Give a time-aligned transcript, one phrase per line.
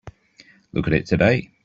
[0.73, 1.51] Look at it today.